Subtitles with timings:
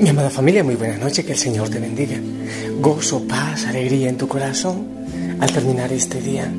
[0.00, 2.16] Mi amada familia, muy buena noche, que el Señor te bendiga.
[2.80, 4.86] Gozo, paz, alegría en tu corazón
[5.40, 6.50] al terminar este día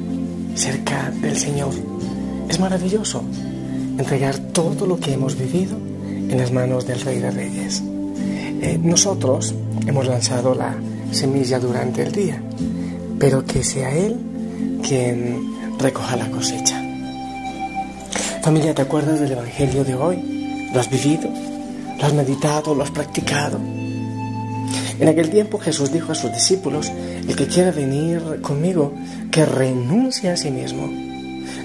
[0.56, 1.74] cerca del Señor.
[2.50, 3.24] Es maravilloso
[3.98, 5.78] entregar todo lo que hemos vivido
[6.08, 7.84] en las manos del Rey de Reyes.
[8.62, 9.54] Eh, nosotros
[9.86, 10.76] hemos lanzado la
[11.12, 12.42] semilla durante el día,
[13.20, 14.18] pero que sea Él
[14.82, 16.82] quien recoja la cosecha.
[18.42, 20.70] Familia, ¿te acuerdas del Evangelio de hoy?
[20.74, 21.55] ¿Lo has vivido?
[22.00, 22.76] ¿Lo has meditado?
[22.76, 23.60] ¿Lo has practicado?
[25.00, 26.92] En aquel tiempo Jesús dijo a sus discípulos,
[27.28, 28.94] el que quiera venir conmigo,
[29.32, 30.90] que renuncie a sí mismo,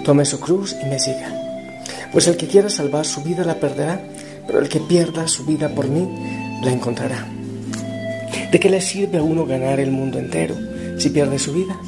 [0.04, 1.32] tome su cruz y me siga.
[2.12, 4.00] Pues el que quiera salvar su vida la perderá,
[4.46, 6.08] pero el que pierda su vida por mí
[6.62, 7.26] la encontrará.
[8.50, 10.56] ¿De qué le sirve a uno ganar el mundo entero
[10.98, 11.78] si pierde su vida?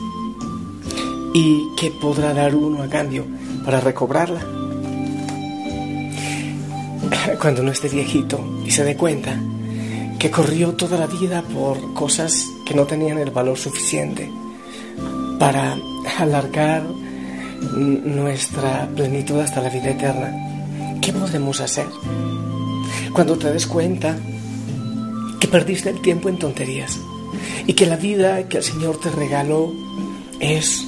[1.34, 3.26] ¿Y qué podrá dar uno a cambio
[3.64, 4.61] para recobrarla?
[7.42, 9.36] Cuando uno esté viejito y se dé cuenta
[10.16, 14.30] que corrió toda la vida por cosas que no tenían el valor suficiente
[15.40, 15.76] para
[16.20, 16.84] alargar
[17.74, 21.86] nuestra plenitud hasta la vida eterna, ¿qué podemos hacer?
[23.12, 24.16] Cuando te des cuenta
[25.40, 26.96] que perdiste el tiempo en tonterías
[27.66, 29.72] y que la vida que el Señor te regaló
[30.38, 30.86] es,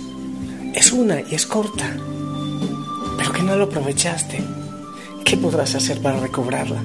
[0.73, 1.97] es una y es corta,
[3.19, 4.54] pero que no lo aprovechaste,
[5.35, 6.81] ¿qué podrás hacer para recobrarla?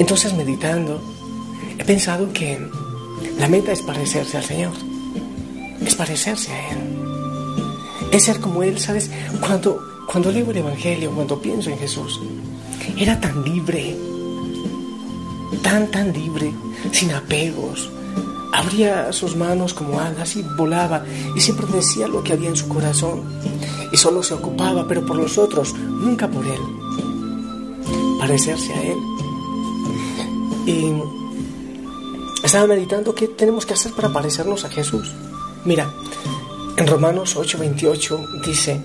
[0.00, 1.00] Entonces meditando,
[1.78, 2.58] he pensado que
[3.38, 4.72] la meta es parecerse al Señor,
[5.86, 6.78] es parecerse a Él,
[8.10, 9.12] es ser como Él, ¿sabes?
[9.38, 12.20] Cuando, cuando leo el Evangelio, cuando pienso en Jesús,
[12.98, 13.96] era tan libre,
[15.62, 16.52] tan, tan libre,
[16.90, 17.90] sin apegos.
[18.52, 21.04] Abría sus manos como alas y volaba
[21.36, 23.22] y siempre decía lo que había en su corazón
[23.92, 26.60] y solo se ocupaba, pero por los otros, nunca por Él.
[28.18, 28.98] Parecerse a Él
[30.68, 30.92] y
[32.44, 35.10] estaba meditando qué tenemos que hacer para parecernos a Jesús.
[35.64, 35.90] Mira,
[36.76, 38.84] en Romanos 8:28 dice,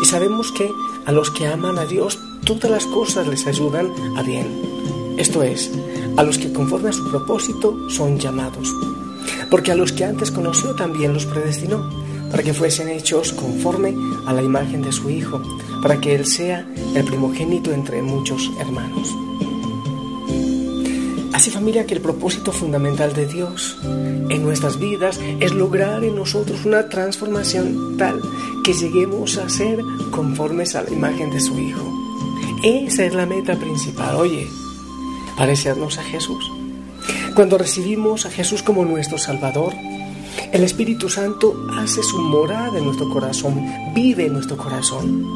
[0.00, 0.70] y sabemos que
[1.06, 5.16] a los que aman a Dios todas las cosas les ayudan a bien.
[5.18, 5.70] Esto es,
[6.16, 8.72] a los que conforme a su propósito son llamados.
[9.50, 11.88] Porque a los que antes conoció también los predestinó,
[12.34, 13.94] para que fuesen hechos conforme
[14.26, 15.40] a la imagen de su Hijo,
[15.80, 19.08] para que Él sea el primogénito entre muchos hermanos.
[21.32, 26.64] Así familia que el propósito fundamental de Dios en nuestras vidas es lograr en nosotros
[26.64, 28.20] una transformación tal
[28.64, 29.78] que lleguemos a ser
[30.10, 31.88] conformes a la imagen de su Hijo.
[32.64, 34.48] Esa es la meta principal, oye,
[35.36, 36.50] parecernos a Jesús.
[37.36, 39.72] Cuando recibimos a Jesús como nuestro Salvador,
[40.52, 43.64] el Espíritu Santo hace su morada en nuestro corazón,
[43.94, 45.26] vive en nuestro corazón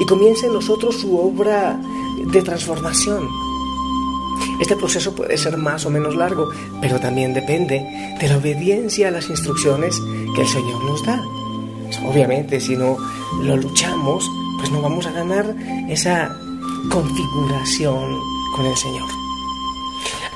[0.00, 1.80] y comienza en nosotros su obra
[2.32, 3.28] de transformación
[4.60, 6.50] este proceso puede ser más o menos largo,
[6.80, 10.00] pero también depende de la obediencia a las instrucciones
[10.34, 11.20] que el Señor nos da.
[12.06, 12.96] Obviamente, si no
[13.42, 14.28] lo luchamos,
[14.58, 15.54] pues no vamos a ganar
[15.88, 16.36] esa
[16.90, 18.20] configuración
[18.54, 19.08] con el Señor.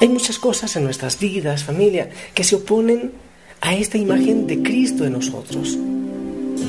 [0.01, 3.13] Hay muchas cosas en nuestras vidas, familia, que se oponen
[3.61, 5.77] a esta imagen de Cristo en nosotros,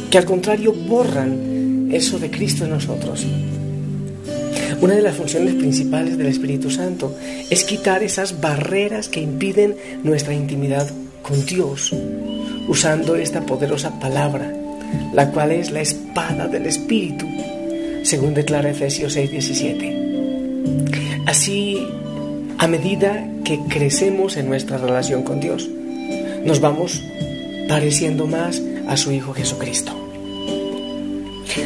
[0.09, 3.25] que al contrario borran eso de Cristo en nosotros.
[4.81, 7.15] Una de las funciones principales del Espíritu Santo
[7.49, 10.89] es quitar esas barreras que impiden nuestra intimidad
[11.21, 11.93] con Dios,
[12.67, 14.53] usando esta poderosa palabra,
[15.13, 17.25] la cual es la espada del Espíritu,
[18.03, 21.23] según declara Efesios 6:17.
[21.25, 21.77] Así,
[22.57, 25.69] a medida que crecemos en nuestra relación con Dios,
[26.49, 27.03] nos vamos
[27.67, 29.91] pareciendo más a su Hijo Jesucristo.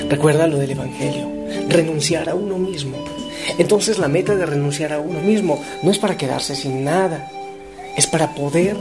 [0.10, 1.26] Recuerda lo del Evangelio
[1.70, 2.98] renunciar a uno mismo.
[3.58, 7.32] Entonces la meta de renunciar a uno mismo no es para quedarse sin nada,
[7.96, 8.76] es para poder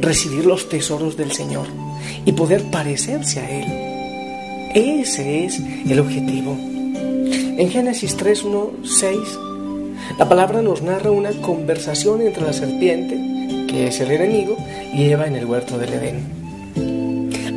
[0.00, 1.66] recibir los tesoros del Señor
[2.24, 4.70] y poder parecerse a Él.
[4.74, 6.56] Ese es el objetivo.
[6.56, 9.18] En Génesis 3, 1, 6,
[10.18, 14.56] la palabra nos narra una conversación entre la serpiente, que es el enemigo,
[14.92, 16.42] y Eva en el huerto del Edén.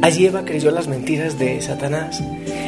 [0.01, 2.21] Allí Eva creyó las mentiras de Satanás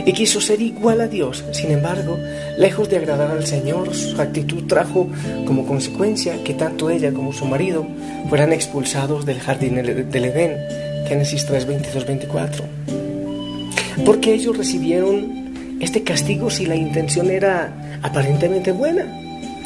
[0.06, 1.46] y quiso ser igual a Dios.
[1.52, 2.18] Sin embargo,
[2.58, 5.08] lejos de agradar al Señor, su actitud trajo
[5.46, 7.86] como consecuencia que tanto ella como su marido
[8.30, 10.58] fueran expulsados del jardín del Edén.
[11.08, 12.66] Génesis 3, 22, 24.
[14.04, 19.06] Porque ellos recibieron este castigo si la intención era aparentemente buena.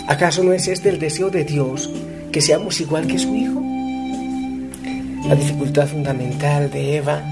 [0.08, 1.90] ¿Acaso no es este el deseo de Dios,
[2.34, 3.71] que seamos igual que su Hijo?
[5.28, 7.24] La dificultad fundamental de Eva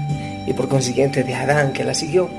[0.46, 2.30] y por consiguiente de Adán que la siguió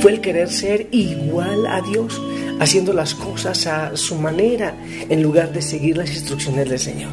[0.00, 2.20] fue el querer ser igual a Dios,
[2.60, 4.74] haciendo las cosas a su manera
[5.08, 7.12] en lugar de seguir las instrucciones del Señor.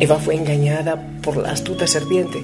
[0.00, 2.42] Eva fue engañada por la astuta serpiente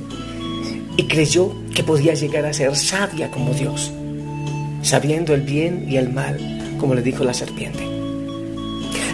[0.96, 3.92] y creyó que podía llegar a ser sabia como Dios,
[4.82, 6.38] sabiendo el bien y el mal,
[6.78, 7.84] como le dijo la serpiente.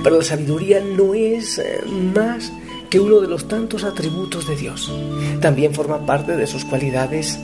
[0.03, 1.81] Pero la sabiduría no es eh,
[2.15, 2.53] más
[2.93, 4.93] que uno de los tantos atributos de Dios.
[5.41, 7.39] También forma parte de sus cualidades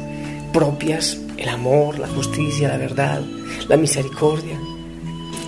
[0.53, 3.23] propias, el amor, la justicia, la verdad,
[3.67, 4.61] la misericordia.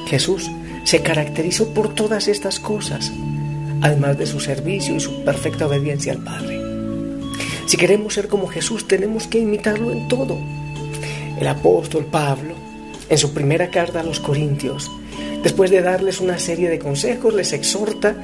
[0.07, 0.51] Jesús
[0.85, 3.13] se caracterizó por todas estas cosas,
[3.83, 6.59] además de su servicio y su perfecta obediencia al Padre.
[7.67, 10.39] Si queremos ser como Jesús, tenemos que imitarlo en todo.
[11.39, 12.55] El apóstol Pablo,
[13.11, 14.91] en su primera carta a los Corintios,
[15.43, 18.17] después de darles una serie de consejos, les exhorta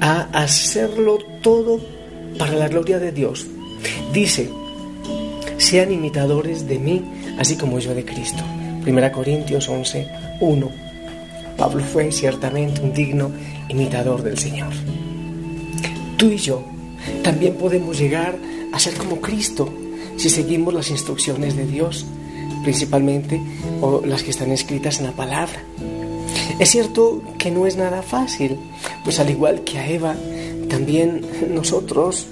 [0.00, 1.80] a hacerlo todo
[2.38, 3.46] para la gloria de Dios.
[4.12, 4.50] Dice,
[5.58, 7.04] sean imitadores de mí,
[7.38, 8.42] así como yo de Cristo.
[8.82, 10.08] Primera Corintios 11,
[10.40, 10.70] 1.
[11.56, 13.30] Pablo fue ciertamente un digno
[13.68, 14.72] imitador del Señor.
[16.16, 16.64] Tú y yo
[17.22, 18.36] también podemos llegar
[18.72, 19.72] a ser como Cristo
[20.16, 22.06] si seguimos las instrucciones de Dios,
[22.62, 23.40] principalmente
[24.04, 25.62] las que están escritas en la palabra.
[26.60, 28.58] Es cierto que no es nada fácil,
[29.02, 30.14] pues al igual que a Eva,
[30.68, 31.22] también
[31.54, 32.26] nosotros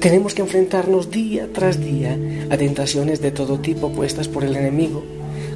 [0.00, 2.18] tenemos que enfrentarnos día tras día
[2.48, 5.04] a tentaciones de todo tipo puestas por el enemigo,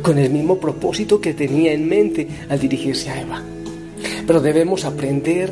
[0.03, 3.43] con el mismo propósito que tenía en mente al dirigirse a Eva.
[4.27, 5.51] Pero debemos aprender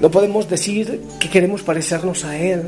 [0.00, 2.62] No podemos decir que queremos parecernos a Él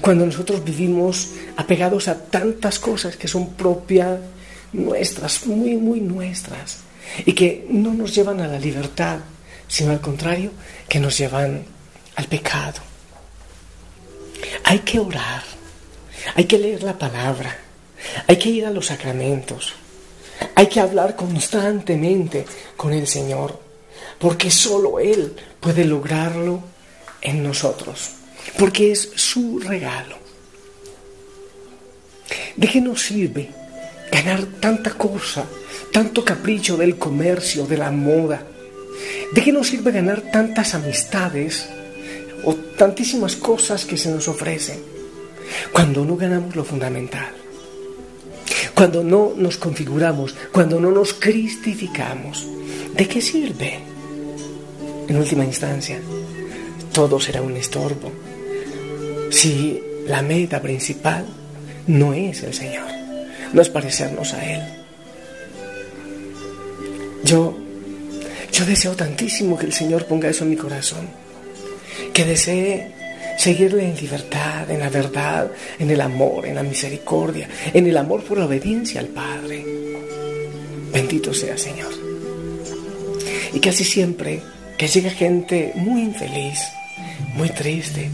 [0.00, 4.18] cuando nosotros vivimos apegados a tantas cosas que son propias
[4.72, 6.78] nuestras, muy, muy nuestras,
[7.24, 9.18] y que no nos llevan a la libertad,
[9.66, 10.50] sino al contrario,
[10.88, 11.62] que nos llevan
[12.16, 12.80] al pecado.
[14.64, 15.42] Hay que orar,
[16.34, 17.56] hay que leer la palabra,
[18.26, 19.74] hay que ir a los sacramentos,
[20.54, 22.44] hay que hablar constantemente
[22.76, 23.58] con el Señor,
[24.18, 26.62] porque solo Él puede lograrlo
[27.20, 28.10] en nosotros,
[28.58, 30.16] porque es su regalo.
[32.56, 33.50] ¿De qué nos sirve
[34.10, 35.44] ganar tanta cosa,
[35.92, 38.42] tanto capricho del comercio, de la moda?
[39.32, 41.68] ¿De qué nos sirve ganar tantas amistades?
[42.44, 44.80] o tantísimas cosas que se nos ofrecen
[45.72, 47.34] cuando no ganamos lo fundamental,
[48.80, 52.46] cuando no nos configuramos, cuando no nos cristificamos.
[52.96, 53.78] ¿De qué sirve?
[55.06, 56.00] En última instancia,
[56.90, 58.10] todo será un estorbo
[59.30, 61.26] si la meta principal
[61.88, 62.86] no es el Señor,
[63.52, 64.62] no es parecernos a Él.
[67.22, 67.54] Yo,
[68.50, 71.06] yo deseo tantísimo que el Señor ponga eso en mi corazón
[72.14, 72.94] que desee
[73.40, 78.22] seguirle en libertad, en la verdad, en el amor, en la misericordia, en el amor
[78.22, 79.64] por la obediencia al Padre.
[80.92, 81.90] Bendito sea Señor.
[83.54, 84.42] Y casi siempre
[84.76, 86.60] que llega gente muy infeliz,
[87.34, 88.10] muy triste,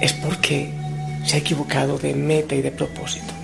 [0.00, 0.70] es porque
[1.26, 3.34] se ha equivocado de meta y de propósito.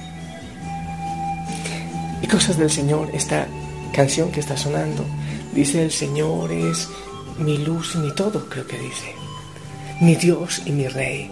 [2.22, 3.46] Y cosas del Señor está
[3.92, 5.04] canción que está sonando.
[5.52, 6.88] Dice el Señor es
[7.38, 9.23] mi luz y mi todo, creo que dice.
[10.00, 11.30] Mi Dios y mi Rey.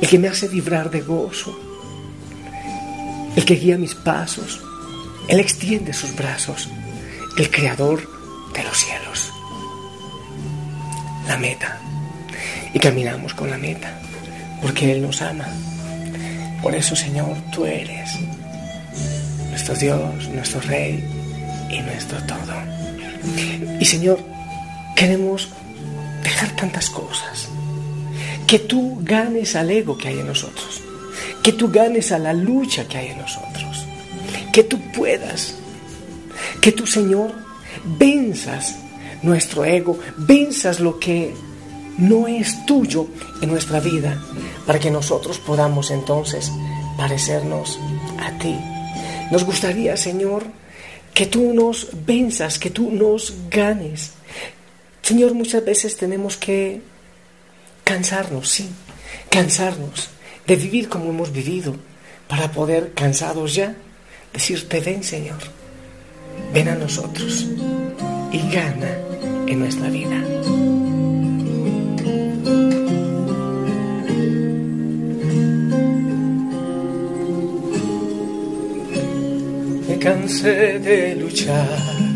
[0.00, 1.58] El que me hace vibrar de gozo.
[3.36, 4.60] El que guía mis pasos.
[5.28, 6.68] Él extiende sus brazos.
[7.36, 8.08] El creador
[8.54, 9.32] de los cielos.
[11.26, 11.78] La meta.
[12.74, 13.92] Y caminamos con la meta.
[14.60, 15.46] Porque Él nos ama.
[16.62, 18.10] Por eso, Señor, tú eres
[19.50, 21.04] nuestro Dios, nuestro Rey
[21.70, 22.54] y nuestro todo.
[23.78, 24.18] Y Señor,
[24.96, 25.48] queremos
[26.22, 27.48] dejar tantas cosas.
[28.46, 30.80] Que tú ganes al ego que hay en nosotros.
[31.42, 33.86] Que tú ganes a la lucha que hay en nosotros.
[34.52, 35.54] Que tú puedas.
[36.60, 37.34] Que tú, Señor,
[37.84, 38.76] venzas
[39.22, 41.34] nuestro ego, venzas lo que
[41.98, 43.06] no es tuyo
[43.40, 44.20] en nuestra vida,
[44.66, 46.50] para que nosotros podamos entonces
[46.96, 47.78] parecernos
[48.18, 48.56] a ti.
[49.30, 50.44] Nos gustaría, Señor,
[51.14, 54.12] que tú nos venzas, que tú nos ganes.
[55.02, 56.80] Señor, muchas veces tenemos que
[57.84, 58.68] cansarnos, sí,
[59.30, 60.08] cansarnos
[60.46, 61.74] de vivir como hemos vivido,
[62.28, 63.74] para poder, cansados ya,
[64.32, 65.40] decirte, ven Señor,
[66.54, 67.46] ven a nosotros
[68.32, 68.96] y gana
[69.46, 70.18] en nuestra vida.
[79.88, 82.11] Me cansé de luchar,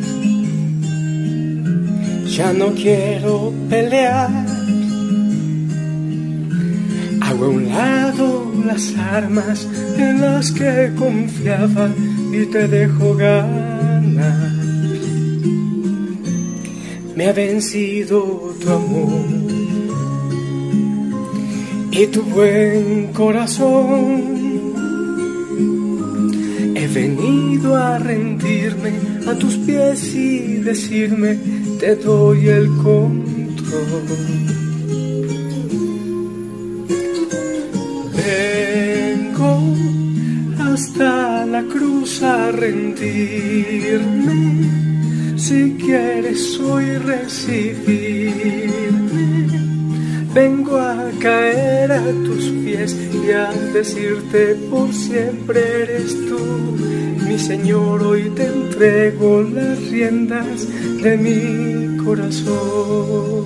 [2.36, 4.28] ya no quiero pelear.
[7.22, 9.66] Hago a un lado las armas
[9.96, 11.88] en las que confiaba
[12.32, 14.52] y te dejo ganar.
[17.16, 19.24] Me ha vencido tu amor
[21.90, 24.36] y tu buen corazón.
[26.74, 28.92] He venido a rendirme
[29.26, 31.38] a tus pies y decirme,
[31.78, 34.06] te doy el control.
[38.14, 39.74] Vengo
[40.58, 43.06] hasta la cruz a rendirme.
[45.36, 48.36] Si quieres hoy recibirme,
[50.34, 56.38] vengo a caer a tus pies y a decirte por siempre eres tú.
[57.36, 60.66] Mi Señor, hoy te entrego las riendas
[61.02, 63.44] de mi corazón.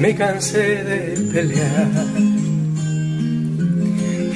[0.00, 0.98] me cansé de
[1.32, 2.06] pelear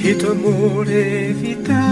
[0.01, 1.90] y tu amor evitar.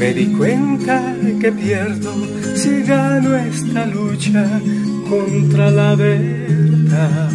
[0.00, 2.12] Me di cuenta que pierdo
[2.56, 4.44] si gano esta lucha
[5.08, 7.30] contra la verdad.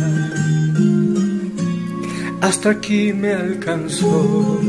[2.42, 4.60] Hasta aquí me alcanzó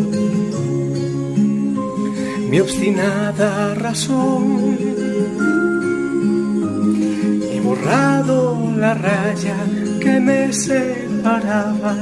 [2.51, 4.97] mi obstinada razón
[7.67, 9.57] borrado la raya
[10.01, 11.97] que me separaba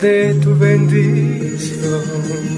[0.00, 2.57] de tu bendición.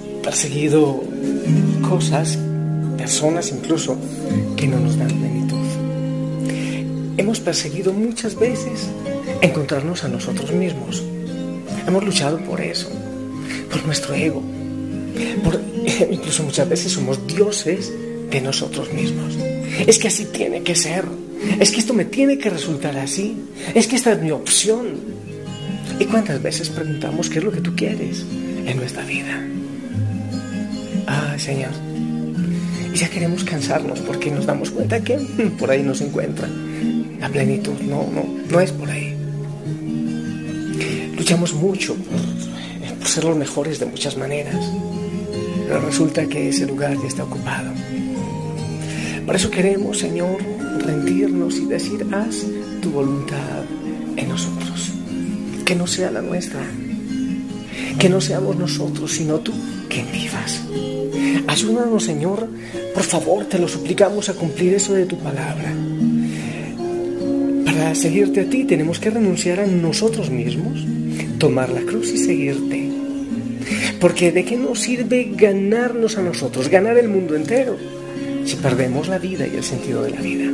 [0.21, 1.03] perseguido
[1.87, 2.37] cosas,
[2.97, 3.97] personas incluso,
[4.55, 5.57] que no nos dan plenitud.
[7.17, 8.87] Hemos perseguido muchas veces
[9.41, 11.03] encontrarnos a nosotros mismos.
[11.87, 12.89] Hemos luchado por eso,
[13.69, 14.41] por nuestro ego.
[15.43, 15.59] Por,
[16.11, 17.91] incluso muchas veces somos dioses
[18.29, 19.35] de nosotros mismos.
[19.85, 21.05] Es que así tiene que ser.
[21.59, 23.35] Es que esto me tiene que resultar así.
[23.73, 25.21] Es que esta es mi opción.
[25.99, 28.23] ¿Y cuántas veces preguntamos qué es lo que tú quieres
[28.65, 29.45] en nuestra vida?
[31.07, 31.71] Ah, Señor.
[32.93, 35.17] Y ya queremos cansarnos porque nos damos cuenta que
[35.59, 36.47] por ahí no se encuentra
[37.19, 37.79] la plenitud.
[37.81, 39.15] No, no, no es por ahí.
[41.17, 44.57] Luchamos mucho por, por ser los mejores de muchas maneras,
[45.67, 47.71] pero resulta que ese lugar ya está ocupado.
[49.25, 50.37] Por eso queremos, Señor,
[50.79, 52.43] rendirnos y decir, haz
[52.81, 53.63] tu voluntad
[54.17, 54.91] en nosotros.
[55.63, 56.61] Que no sea la nuestra.
[57.99, 59.53] Que no seamos nosotros, sino tú
[59.91, 60.63] quien vivas.
[61.47, 62.47] Ayúdanos, Señor,
[62.93, 65.73] por favor, te lo suplicamos a cumplir eso de tu palabra.
[67.65, 70.85] Para seguirte a ti tenemos que renunciar a nosotros mismos,
[71.37, 72.89] tomar la cruz y seguirte.
[73.99, 77.77] Porque ¿de qué nos sirve ganarnos a nosotros, ganar el mundo entero,
[78.45, 80.51] si perdemos la vida y el sentido de la vida?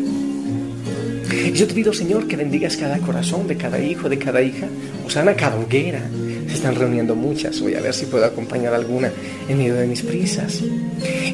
[1.31, 4.67] Y yo te pido, Señor, que bendigas cada corazón de cada hijo, de cada hija.
[5.05, 6.01] Osana, cada hoguera.
[6.47, 7.59] Se están reuniendo muchas.
[7.59, 9.11] Voy a ver si puedo acompañar alguna
[9.47, 10.61] en medio de mis prisas.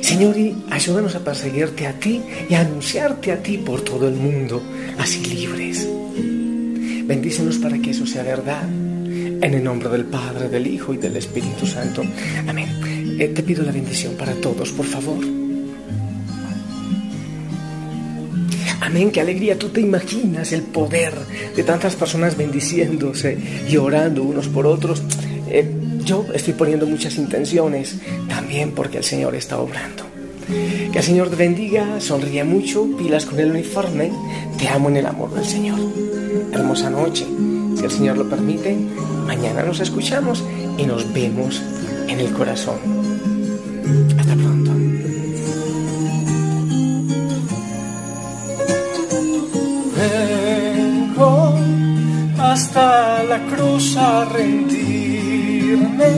[0.02, 4.16] Señor, y ayúdanos a perseguirte a ti y a anunciarte a ti por todo el
[4.16, 4.64] mundo,
[4.98, 5.88] así libres.
[7.06, 8.64] Bendícenos para que eso sea verdad.
[8.68, 12.04] En el nombre del Padre, del Hijo y del Espíritu Santo.
[12.48, 12.70] Amén.
[13.20, 15.43] Eh, te pido la bendición para todos, por favor.
[18.84, 19.58] Amén, qué alegría.
[19.58, 21.14] Tú te imaginas el poder
[21.56, 23.38] de tantas personas bendiciéndose
[23.70, 25.02] y orando unos por otros.
[25.48, 25.74] Eh,
[26.04, 27.96] yo estoy poniendo muchas intenciones
[28.28, 30.04] también porque el Señor está obrando.
[30.48, 34.12] Que el Señor te bendiga, sonríe mucho, pilas con el uniforme.
[34.58, 35.80] Te amo en el amor del Señor.
[36.52, 37.26] Hermosa noche.
[37.78, 38.76] Si el Señor lo permite,
[39.26, 40.44] mañana nos escuchamos
[40.78, 41.62] y nos vemos
[42.10, 42.76] en el corazón.
[44.20, 44.93] Hasta pronto.
[52.54, 56.12] Hasta la cruz a rendirme.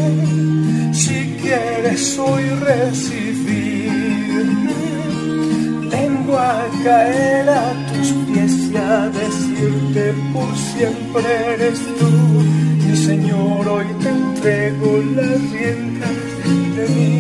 [0.94, 3.94] Si quieres hoy recibirme,
[5.96, 12.12] vengo a caer a tus pies y a decirte por siempre eres tú.
[12.86, 16.18] Mi Señor, hoy te entrego las riendas
[16.78, 17.16] de mí.